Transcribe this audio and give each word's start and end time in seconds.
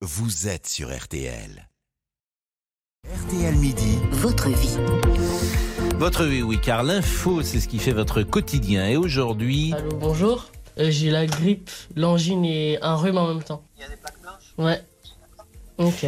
vous 0.00 0.48
êtes 0.48 0.66
sur 0.66 0.96
RTL. 0.96 1.68
RTL 3.26 3.54
Midi, 3.56 3.98
Votre 4.12 4.48
vie. 4.48 4.76
Votre 5.96 6.24
vie, 6.24 6.42
oui, 6.42 6.60
car 6.60 6.82
l'info, 6.84 7.42
c'est 7.42 7.60
ce 7.60 7.68
qui 7.68 7.78
fait 7.78 7.92
votre 7.92 8.22
quotidien. 8.22 8.86
Et 8.88 8.96
aujourd'hui, 8.96 9.72
Allô, 9.74 9.96
bonjour. 9.96 10.50
Euh, 10.78 10.90
J'ai 10.90 11.10
la 11.10 11.26
grippe, 11.26 11.70
l'angine 11.96 12.44
et 12.44 12.78
un 12.82 12.94
rhume 12.94 13.18
en 13.18 13.26
même 13.26 13.42
temps. 13.42 13.64
Il 13.76 13.82
y 13.82 13.84
a 13.84 13.88
des 13.88 13.96
plaques 13.96 14.20
blanches? 14.22 14.54
Ouais. 14.58 14.80
Ok. 15.78 16.06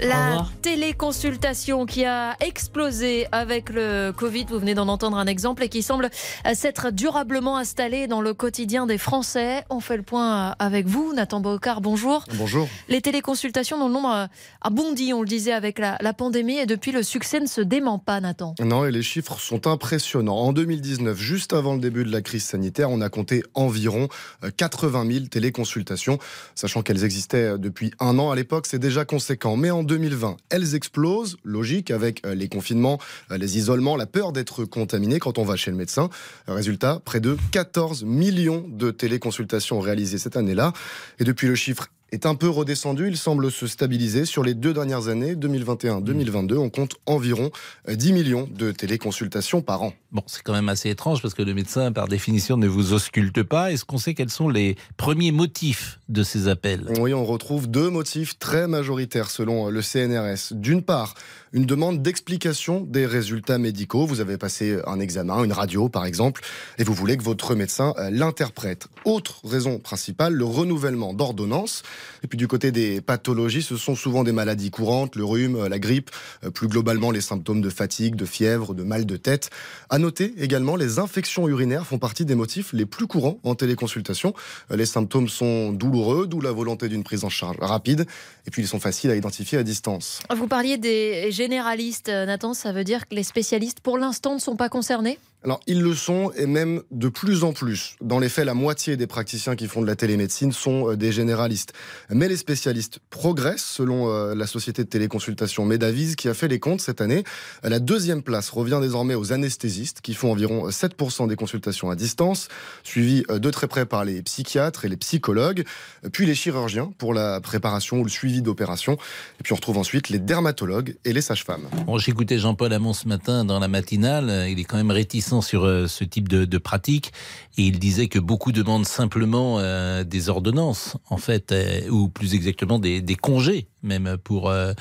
La 0.00 0.46
téléconsultation 0.62 1.86
qui 1.86 2.04
a 2.04 2.36
explosé 2.40 3.26
avec 3.32 3.70
le 3.70 4.12
Covid, 4.12 4.46
vous 4.48 4.58
venez 4.58 4.74
d'en 4.74 4.88
entendre 4.88 5.16
un 5.16 5.26
exemple, 5.26 5.62
et 5.62 5.68
qui 5.68 5.82
semble 5.82 6.10
euh, 6.46 6.54
s'être 6.54 6.90
durablement 6.90 7.56
installée 7.56 8.06
dans 8.06 8.20
le 8.20 8.34
quotidien 8.34 8.86
des 8.86 8.98
Français. 8.98 9.62
On 9.70 9.80
fait 9.80 9.96
le 9.96 10.02
point 10.02 10.50
euh, 10.50 10.52
avec 10.58 10.86
vous, 10.86 11.12
Nathan 11.14 11.40
Bocard, 11.40 11.80
bonjour. 11.80 12.24
Bonjour. 12.34 12.68
Les 12.88 13.00
téléconsultations 13.00 13.78
dont 13.78 13.86
le 13.86 13.92
nombre 13.92 14.12
euh, 14.12 14.26
a 14.62 14.70
bondi, 14.70 15.12
on 15.12 15.20
le 15.20 15.28
disait, 15.28 15.52
avec 15.52 15.78
la, 15.78 15.96
la 16.00 16.12
pandémie, 16.12 16.58
et 16.58 16.66
depuis 16.66 16.90
le 16.90 17.02
succès 17.02 17.38
ne 17.38 17.46
se 17.46 17.60
dément 17.60 17.98
pas, 17.98 18.20
Nathan. 18.20 18.54
Non, 18.60 18.84
et 18.84 18.90
les 18.90 19.02
chiffres 19.02 19.38
sont 19.38 19.66
impressionnants. 19.66 20.38
En 20.38 20.52
2019, 20.52 21.16
juste 21.18 21.52
avant 21.52 21.74
le 21.74 21.80
début 21.80 22.04
de 22.04 22.10
la 22.10 22.20
crise 22.20 22.44
sanitaire, 22.44 22.90
on 22.90 23.00
a 23.00 23.10
compté 23.10 23.44
environ 23.54 24.08
euh, 24.42 24.50
80 24.56 25.06
000 25.12 25.26
téléconsultations, 25.26 26.18
sachant 26.54 26.82
qu'elles 26.82 27.04
existaient 27.04 27.52
euh, 27.52 27.58
depuis 27.58 27.92
un 28.00 28.18
an 28.18 28.30
à 28.30 28.36
l'époque, 28.36 28.66
c'est 28.66 28.78
déjà 28.78 29.03
conséquent. 29.04 29.56
Mais 29.56 29.70
en 29.70 29.82
2020, 29.82 30.36
elles 30.50 30.74
explosent, 30.74 31.36
logique, 31.44 31.90
avec 31.90 32.24
euh, 32.26 32.34
les 32.34 32.48
confinements, 32.48 32.98
euh, 33.30 33.38
les 33.38 33.58
isolements, 33.58 33.96
la 33.96 34.06
peur 34.06 34.32
d'être 34.32 34.64
contaminé 34.64 35.18
quand 35.18 35.38
on 35.38 35.44
va 35.44 35.56
chez 35.56 35.70
le 35.70 35.76
médecin. 35.76 36.08
Résultat, 36.46 37.00
près 37.04 37.20
de 37.20 37.36
14 37.52 38.04
millions 38.04 38.64
de 38.68 38.90
téléconsultations 38.90 39.80
réalisées 39.80 40.18
cette 40.18 40.36
année-là. 40.36 40.72
Et 41.18 41.24
depuis 41.24 41.46
le 41.46 41.54
chiffre 41.54 41.88
est 42.14 42.26
un 42.26 42.36
peu 42.36 42.48
redescendu, 42.48 43.08
il 43.08 43.16
semble 43.16 43.50
se 43.50 43.66
stabiliser. 43.66 44.24
Sur 44.24 44.44
les 44.44 44.54
deux 44.54 44.72
dernières 44.72 45.08
années, 45.08 45.34
2021-2022, 45.34 46.56
on 46.56 46.70
compte 46.70 46.94
environ 47.06 47.50
euh, 47.88 47.96
10 47.96 48.12
millions 48.12 48.48
de 48.50 48.70
téléconsultations 48.70 49.62
par 49.62 49.82
an. 49.82 49.92
bon, 50.12 50.22
c'est 50.26 50.42
quand 50.42 50.52
même 50.52 50.68
assez 50.68 50.90
étrange 50.90 51.20
parce 51.20 51.34
que 51.34 51.42
le 51.42 51.54
médecin, 51.54 51.92
par 51.92 52.06
définition, 52.06 52.56
ne 52.56 52.68
vous 52.68 52.92
ausculte 52.92 53.42
pas. 53.42 53.72
Est-ce 53.72 53.84
qu'on 53.84 53.98
sait 53.98 54.14
quels 54.14 54.30
sont 54.30 54.48
les 54.48 54.76
premiers 54.96 55.32
motifs 55.32 55.98
de 56.08 56.22
ces 56.22 56.46
appels? 56.48 56.86
Oui, 57.00 57.12
on 57.12 57.24
retrouve 57.24 57.66
deux 57.68 57.90
motifs 57.90 58.38
très 58.38 58.68
majoritaires 58.68 59.30
selon 59.30 59.66
euh, 59.66 59.70
le 59.70 59.82
CNRS. 59.82 60.54
D'une 60.54 60.82
part, 60.82 61.14
une 61.52 61.66
demande 61.66 62.02
d'explication 62.02 62.80
des 62.80 63.06
résultats 63.06 63.58
médicaux. 63.58 64.06
Vous 64.06 64.20
avez 64.20 64.38
passé 64.38 64.78
un 64.86 65.00
examen, 65.00 65.42
une 65.42 65.52
radio 65.52 65.88
par 65.88 66.04
exemple, 66.04 66.42
et 66.78 66.84
vous 66.84 66.94
voulez 66.94 67.16
que 67.16 67.22
votre 67.22 67.54
médecin 67.54 67.94
euh, 67.98 68.10
l'interprète. 68.10 68.86
Autre 69.04 69.40
raison 69.44 69.78
principale, 69.78 70.34
le 70.34 70.44
renouvellement 70.44 71.12
d'ordonnances. 71.12 71.82
Et 72.22 72.26
puis 72.26 72.38
du 72.38 72.48
côté 72.48 72.72
des 72.72 73.00
pathologies, 73.00 73.62
ce 73.62 73.76
sont 73.76 73.94
souvent 73.94 74.24
des 74.24 74.32
maladies 74.32 74.70
courantes, 74.70 75.16
le 75.16 75.24
rhume, 75.24 75.56
euh, 75.56 75.68
la 75.68 75.78
grippe, 75.78 76.10
euh, 76.44 76.50
plus 76.50 76.68
globalement 76.68 77.10
les 77.10 77.20
symptômes 77.20 77.60
de 77.60 77.70
fatigue, 77.70 78.16
de 78.16 78.24
fièvre, 78.24 78.74
de 78.74 78.82
mal 78.82 79.06
de 79.06 79.16
tête. 79.16 79.50
À 79.90 79.98
noter 79.98 80.34
également, 80.38 80.76
les 80.76 80.98
infections 80.98 81.48
urinaires 81.48 81.86
font 81.86 81.98
partie 81.98 82.24
des 82.24 82.34
motifs 82.34 82.72
les 82.72 82.86
plus 82.86 83.06
courants 83.06 83.38
en 83.42 83.54
téléconsultation. 83.54 84.34
Euh, 84.70 84.76
Les 84.76 84.86
symptômes 84.86 85.28
sont 85.28 85.72
douloureux, 85.72 86.26
d'où 86.26 86.40
la 86.40 86.52
volonté 86.52 86.88
d'une 86.88 87.04
prise 87.04 87.24
en 87.24 87.28
charge 87.28 87.56
rapide, 87.60 88.06
et 88.46 88.50
puis 88.50 88.62
ils 88.62 88.68
sont 88.68 88.80
faciles 88.80 89.10
à 89.10 89.16
identifier 89.16 89.58
à 89.58 89.62
distance. 89.62 90.20
Vous 90.34 90.48
parliez 90.48 90.78
des 90.78 91.30
généralistes, 91.30 92.08
Nathan, 92.08 92.54
ça 92.54 92.72
veut 92.72 92.84
dire 92.84 93.08
que 93.08 93.14
les 93.14 93.22
spécialistes, 93.22 93.80
pour 93.80 93.98
l'instant, 93.98 94.34
ne 94.34 94.40
sont 94.40 94.56
pas 94.56 94.68
concernés? 94.68 95.18
Alors, 95.44 95.60
ils 95.66 95.82
le 95.82 95.94
sont, 95.94 96.32
et 96.38 96.46
même 96.46 96.80
de 96.90 97.08
plus 97.10 97.44
en 97.44 97.52
plus. 97.52 97.96
Dans 98.00 98.18
les 98.18 98.30
faits, 98.30 98.46
la 98.46 98.54
moitié 98.54 98.96
des 98.96 99.06
praticiens 99.06 99.56
qui 99.56 99.68
font 99.68 99.82
de 99.82 99.86
la 99.86 99.94
télémédecine 99.94 100.52
sont 100.52 100.90
euh, 100.92 100.96
des 100.96 101.12
généralistes. 101.12 101.74
Mais 102.08 102.28
les 102.28 102.38
spécialistes 102.38 102.98
progressent, 103.10 103.62
selon 103.62 104.08
euh, 104.08 104.34
la 104.34 104.46
société 104.46 104.84
de 104.84 104.88
téléconsultation 104.88 105.66
Medavise, 105.66 106.16
qui 106.16 106.30
a 106.30 106.34
fait 106.34 106.48
les 106.48 106.58
comptes 106.60 106.80
cette 106.80 107.02
année. 107.02 107.24
Euh, 107.66 107.68
La 107.68 107.78
deuxième 107.78 108.22
place 108.22 108.48
revient 108.48 108.78
désormais 108.80 109.14
aux 109.14 109.34
anesthésistes, 109.34 110.00
qui 110.00 110.14
font 110.14 110.32
environ 110.32 110.66
euh, 110.66 110.70
7% 110.70 111.28
des 111.28 111.36
consultations 111.36 111.90
à 111.90 111.94
distance, 111.94 112.48
suivis 112.82 113.24
euh, 113.30 113.38
de 113.38 113.50
très 113.50 113.66
près 113.68 113.84
par 113.84 114.06
les 114.06 114.22
psychiatres 114.22 114.86
et 114.86 114.88
les 114.88 114.96
psychologues, 114.96 115.64
euh, 116.06 116.08
puis 116.10 116.24
les 116.24 116.34
chirurgiens 116.34 116.90
pour 116.96 117.12
la 117.12 117.42
préparation 117.42 117.98
ou 118.00 118.04
le 118.04 118.10
suivi 118.10 118.40
d'opérations. 118.40 118.94
Et 118.94 119.42
puis 119.42 119.52
on 119.52 119.56
retrouve 119.56 119.76
ensuite 119.76 120.08
les 120.08 120.20
dermatologues 120.20 120.96
et 121.04 121.12
les 121.12 121.20
sages-femmes. 121.20 121.68
Bon, 121.84 121.98
J'écoutais 121.98 122.38
Jean-Paul 122.38 122.72
Hamon 122.72 122.94
ce 122.94 123.06
matin 123.08 123.44
dans 123.44 123.58
la 123.58 123.68
matinale. 123.68 124.30
Euh, 124.30 124.48
Il 124.48 124.58
est 124.58 124.64
quand 124.64 124.78
même 124.78 124.90
réticent 124.90 125.33
sur 125.40 125.64
euh, 125.64 125.86
ce 125.86 126.04
type 126.04 126.28
de, 126.28 126.58
pratique. 126.58 127.12
Et 127.58 127.62
il 127.62 127.78
disait 127.78 128.08
que 128.08 128.18
beaucoup 128.18 128.52
demandent 128.52 128.86
simplement 128.86 129.58
euh, 129.58 130.04
des 130.04 130.28
ordonnances, 130.28 130.96
en 131.08 131.16
fait, 131.16 131.52
euh, 131.52 131.88
ou 131.88 132.08
plus 132.08 132.34
exactement 132.34 132.78
des 132.78 133.16
congés, 133.20 133.68
même 133.84 134.16
pour 134.24 134.50
euh, 134.50 134.72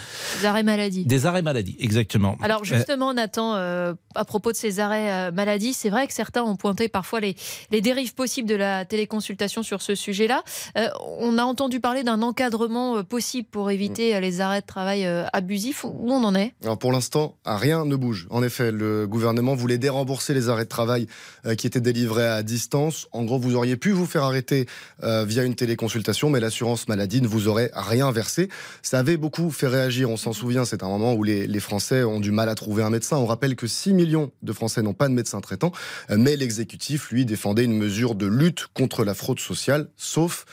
Les 0.42 0.48
arrêts 0.48 0.64
maladie. 0.64 1.06
des 1.06 1.26
arrêts 1.28 1.42
maladie. 1.44 1.76
Exactement. 1.80 2.38
Alors 2.42 2.64
justement, 2.64 3.14
Nathan, 3.14 3.56
euh, 3.56 3.94
à 4.16 4.26
propos 4.26 4.52
de 4.52 4.58
ces 4.58 4.80
arrêts 4.80 5.12
euh, 5.12 5.32
maladie, 5.32 5.74
c'est 5.74 5.90
vrai 5.90 6.08
que 6.08 6.14
certains 6.14 6.42
ont 6.44 6.56
pointé 6.56 6.88
parfois 6.88 7.20
les, 7.20 7.36
les 7.72 7.82
dérives 7.82 8.16
possibles 8.16 8.48
de 8.50 8.56
la 8.56 8.86
téléconsultation 8.86 9.62
sur 9.62 9.82
ce 9.82 9.94
sujet-là. 9.96 10.44
Euh, 10.78 10.88
on 11.20 11.38
a 11.38 11.44
entendu 11.44 11.80
parler 11.80 12.04
d'un 12.04 12.22
encadrement 12.22 12.98
euh, 12.98 13.04
possible 13.04 13.48
pour 13.52 13.70
éviter 13.70 14.16
euh, 14.16 14.20
les 14.20 14.42
arrêts 14.42 14.62
de 14.62 14.66
travail 14.66 15.06
euh, 15.06 15.26
abusifs. 15.34 15.84
Où 15.84 16.12
on 16.12 16.24
en 16.24 16.34
est? 16.36 16.54
Alors 16.64 16.80
pour 16.80 16.92
l'instant, 16.92 17.36
rien 17.46 17.86
ne 17.86 17.96
bouge. 17.96 18.28
En 18.30 18.42
effet, 18.42 18.72
le 18.72 19.06
gouvernement 19.08 19.54
voulait 19.56 19.78
dérembourser 19.78 20.34
les 20.34 20.48
arrêts 20.50 20.64
de 20.64 20.70
travail 20.70 21.08
euh, 21.46 21.56
qui 21.56 21.68
étaient 21.68 21.82
délivrés 21.82 22.28
à 22.28 22.42
distance. 22.44 23.08
En 23.12 23.24
gros, 23.26 23.38
vous 23.38 23.56
auriez 23.56 23.76
pu 23.76 23.92
vous 23.92 24.06
faire 24.06 24.24
arrêter 24.24 24.66
euh, 25.04 25.26
via 25.26 25.44
une 25.44 25.56
téléconsultation, 25.56 26.30
mais 26.30 26.40
l'assurance 26.40 26.88
maladie 26.88 27.22
ne 27.22 27.28
vous 27.28 27.48
aurait 27.48 27.72
rien 27.74 28.12
versé. 28.12 28.50
Ça 28.94 29.00
avait 29.00 29.18
beaucoup 29.18 29.50
fait 29.50 29.66
réagir. 29.66 30.12
On 30.12 30.18
s'en 30.18 30.34
souvient, 30.34 30.66
c'est 30.66 30.84
un 30.84 30.88
moment 30.88 31.16
où 31.16 31.24
les, 31.24 31.48
les 31.48 31.60
Français 31.60 32.04
ont 32.04 32.20
du 32.20 32.30
mal 32.30 32.48
à 32.48 32.54
trouver 32.54 32.84
un 32.84 32.92
médecin. 32.92 33.18
On 33.18 33.26
rappelle 33.26 33.56
que 33.56 33.66
6 33.66 33.92
millions 33.92 34.32
de 34.44 34.54
Français 34.54 34.84
n'ont 34.84 34.94
pas 34.94 35.08
de 35.08 35.16
médecin 35.16 35.42
traitant, 35.42 35.72
mais 36.16 36.36
l'exécutif, 36.36 37.10
lui, 37.10 37.26
défendait 37.26 37.64
une 37.64 37.76
mesure 37.76 38.14
de 38.14 38.28
lutte 38.28 38.68
contre 38.76 39.04
la 39.04 39.16
fraude 39.16 39.40
sociale, 39.40 39.88
sauf 39.98 40.46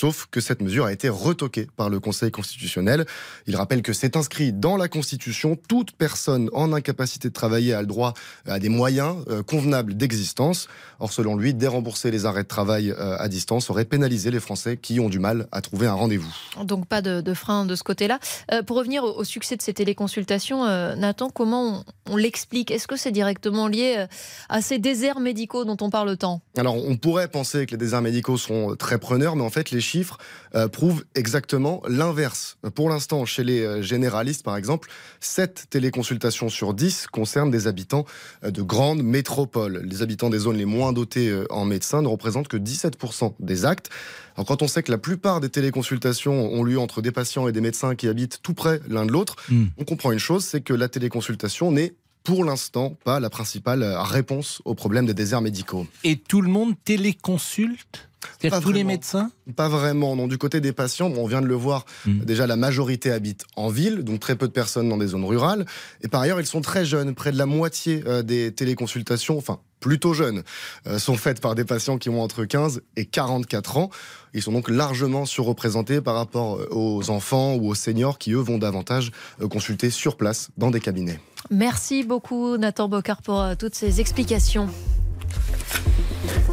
Sauf 0.00 0.28
que 0.30 0.40
cette 0.40 0.62
mesure 0.62 0.84
a 0.84 0.92
été 0.92 1.08
retoquée 1.08 1.66
par 1.76 1.90
le 1.90 1.98
Conseil 1.98 2.30
constitutionnel. 2.30 3.04
Il 3.48 3.56
rappelle 3.56 3.82
que 3.82 3.92
c'est 3.92 4.14
inscrit 4.14 4.52
dans 4.52 4.76
la 4.76 4.86
Constitution. 4.86 5.58
Toute 5.66 5.90
personne 5.90 6.50
en 6.52 6.72
incapacité 6.72 7.26
de 7.30 7.32
travailler 7.32 7.74
a 7.74 7.80
le 7.80 7.88
droit 7.88 8.14
à 8.46 8.60
des 8.60 8.68
moyens 8.68 9.16
euh, 9.28 9.42
convenables 9.42 9.94
d'existence. 9.94 10.68
Or, 11.00 11.12
selon 11.12 11.34
lui, 11.36 11.52
dérembourser 11.52 12.12
les 12.12 12.26
arrêts 12.26 12.44
de 12.44 12.48
travail 12.48 12.92
euh, 12.92 13.16
à 13.18 13.26
distance 13.28 13.70
aurait 13.70 13.86
pénalisé 13.86 14.30
les 14.30 14.38
Français 14.38 14.76
qui 14.76 15.00
ont 15.00 15.08
du 15.08 15.18
mal 15.18 15.48
à 15.50 15.62
trouver 15.62 15.88
un 15.88 15.94
rendez-vous. 15.94 16.32
Donc 16.62 16.86
pas 16.86 17.02
de, 17.02 17.20
de 17.20 17.34
frein 17.34 17.66
de 17.66 17.74
ce 17.74 17.82
côté-là. 17.82 18.20
Euh, 18.52 18.62
pour 18.62 18.76
revenir 18.76 19.02
au, 19.02 19.18
au 19.18 19.24
succès 19.24 19.56
de 19.56 19.62
ces 19.62 19.74
téléconsultations, 19.74 20.64
euh, 20.64 20.94
Nathan, 20.94 21.28
comment 21.28 21.82
on, 22.06 22.12
on 22.12 22.16
l'explique? 22.16 22.70
Est-ce 22.70 22.86
que 22.86 22.96
c'est 22.96 23.10
directement 23.10 23.66
lié 23.66 23.96
euh, 23.98 24.06
à 24.48 24.62
ces 24.62 24.78
déserts 24.78 25.18
médicaux 25.18 25.64
dont 25.64 25.76
on 25.80 25.90
parle 25.90 26.16
tant? 26.16 26.40
Alors, 26.56 26.76
on 26.76 26.96
pourrait 26.96 27.26
penser 27.26 27.66
que 27.66 27.72
les 27.72 27.78
déserts 27.78 28.02
médicaux 28.02 28.36
sont 28.36 28.76
très 28.76 28.98
preneurs, 28.98 29.34
mais 29.34 29.42
en 29.42 29.50
fait, 29.50 29.72
les 29.72 29.87
chiffres 29.88 30.18
euh, 30.54 30.68
prouvent 30.68 31.04
exactement 31.14 31.82
l'inverse. 31.88 32.58
Pour 32.74 32.88
l'instant, 32.90 33.24
chez 33.24 33.44
les 33.44 33.60
euh, 33.62 33.82
généralistes, 33.82 34.44
par 34.44 34.56
exemple, 34.56 34.88
7 35.20 35.66
téléconsultations 35.70 36.48
sur 36.48 36.74
10 36.74 37.06
concernent 37.08 37.50
des 37.50 37.66
habitants 37.66 38.04
euh, 38.44 38.50
de 38.50 38.62
grandes 38.62 39.02
métropoles. 39.02 39.82
Les 39.84 40.02
habitants 40.02 40.30
des 40.30 40.38
zones 40.38 40.58
les 40.58 40.66
moins 40.76 40.92
dotés 40.92 41.28
euh, 41.28 41.46
en 41.50 41.64
médecins 41.64 42.02
ne 42.02 42.08
représentent 42.08 42.48
que 42.48 42.56
17% 42.56 43.34
des 43.40 43.64
actes. 43.64 43.88
Alors, 44.36 44.46
quand 44.46 44.62
on 44.62 44.68
sait 44.68 44.82
que 44.82 44.92
la 44.92 44.98
plupart 44.98 45.40
des 45.40 45.48
téléconsultations 45.48 46.52
ont 46.52 46.62
lieu 46.62 46.78
entre 46.78 47.02
des 47.02 47.12
patients 47.12 47.48
et 47.48 47.52
des 47.52 47.60
médecins 47.60 47.94
qui 47.96 48.06
habitent 48.08 48.40
tout 48.42 48.54
près 48.54 48.80
l'un 48.88 49.06
de 49.06 49.12
l'autre, 49.12 49.36
Hmm. 49.48 49.66
on 49.78 49.84
comprend 49.84 50.12
une 50.12 50.18
chose, 50.18 50.44
c'est 50.44 50.60
que 50.60 50.74
la 50.74 50.88
téléconsultation 50.88 51.72
n'est 51.72 51.94
pour 52.24 52.44
l'instant 52.44 52.96
pas 53.04 53.20
la 53.20 53.30
principale 53.30 53.82
réponse 53.98 54.60
au 54.64 54.74
problème 54.74 55.06
des 55.06 55.14
déserts 55.14 55.40
médicaux. 55.40 55.86
Et 56.04 56.16
tout 56.16 56.42
le 56.42 56.50
monde 56.50 56.74
téléconsulte? 56.84 58.07
C'est-à-dire 58.40 58.58
Pas 58.58 58.62
tous 58.64 58.72
les 58.72 58.84
médecins 58.84 59.30
Pas 59.56 59.68
vraiment, 59.68 60.16
non. 60.16 60.26
Du 60.26 60.38
côté 60.38 60.60
des 60.60 60.72
patients, 60.72 61.08
bon, 61.10 61.24
on 61.24 61.26
vient 61.26 61.40
de 61.42 61.46
le 61.46 61.54
voir, 61.54 61.84
Mm. 62.06 62.20
déjà 62.24 62.46
la 62.46 62.56
majorité 62.56 63.10
habite 63.12 63.44
en 63.56 63.68
ville, 63.68 64.02
donc 64.02 64.20
très 64.20 64.36
peu 64.36 64.46
de 64.48 64.52
personnes 64.52 64.88
dans 64.88 64.96
des 64.96 65.08
zones 65.08 65.24
rurales. 65.24 65.66
Et 66.02 66.08
par 66.08 66.20
ailleurs, 66.22 66.40
ils 66.40 66.46
sont 66.46 66.60
très 66.60 66.84
jeunes. 66.84 67.14
Près 67.14 67.32
de 67.32 67.38
la 67.38 67.46
moitié 67.46 68.02
euh, 68.06 68.22
des 68.22 68.52
téléconsultations, 68.52 69.38
enfin 69.38 69.58
plutôt 69.80 70.12
jeunes, 70.12 70.42
euh, 70.88 70.98
sont 70.98 71.16
faites 71.16 71.40
par 71.40 71.54
des 71.54 71.64
patients 71.64 71.98
qui 71.98 72.08
ont 72.08 72.20
entre 72.20 72.44
15 72.44 72.82
et 72.96 73.04
44 73.04 73.76
ans. 73.76 73.90
Ils 74.34 74.42
sont 74.42 74.50
donc 74.52 74.68
largement 74.68 75.24
surreprésentés 75.24 76.00
par 76.00 76.16
rapport 76.16 76.56
euh, 76.56 76.68
aux 76.72 77.10
enfants 77.10 77.54
ou 77.54 77.68
aux 77.68 77.74
seniors 77.76 78.18
qui, 78.18 78.32
eux, 78.32 78.38
vont 78.38 78.58
davantage 78.58 79.12
euh, 79.40 79.46
consulter 79.48 79.90
sur 79.90 80.16
place 80.16 80.48
dans 80.56 80.70
des 80.72 80.80
cabinets. 80.80 81.20
Merci 81.50 82.02
beaucoup 82.02 82.56
Nathan 82.56 82.88
Bocard 82.88 83.22
pour 83.22 83.40
euh, 83.40 83.54
toutes 83.56 83.76
ces 83.76 84.00
explications. 84.00 84.68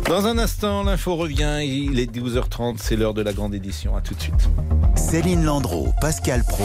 Dans 0.08 0.28
un 0.28 0.38
instant, 0.38 0.84
l'info 0.84 1.16
revient. 1.16 1.62
Il 1.64 2.00
est 2.00 2.16
12h30, 2.16 2.76
c'est 2.78 2.96
l'heure 2.96 3.16
de 3.16 3.24
la 3.24 3.34
grande 3.34 3.56
édition. 3.56 3.96
À 3.96 4.02
tout 4.02 4.14
de 4.14 4.22
suite. 4.22 4.50
Céline 4.96 5.44
Landreau, 5.44 5.94
Pascal 6.00 6.44
Pro, 6.48 6.64